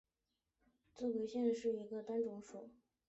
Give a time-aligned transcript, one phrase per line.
[0.95, 2.71] 沼泽侧颈龟属是一个单种属。